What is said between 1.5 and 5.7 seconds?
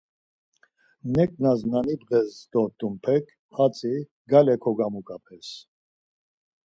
na nibğes dort̆unpek hatzi gale kogamuǩap̌es.